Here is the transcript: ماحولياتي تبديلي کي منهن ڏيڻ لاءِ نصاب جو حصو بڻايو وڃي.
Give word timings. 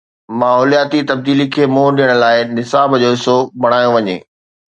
ماحولياتي 0.39 1.01
تبديلي 1.11 1.45
کي 1.55 1.67
منهن 1.73 1.99
ڏيڻ 1.99 2.11
لاءِ 2.25 2.49
نصاب 2.57 2.97
جو 3.05 3.13
حصو 3.13 3.37
بڻايو 3.61 3.95
وڃي. 3.97 4.19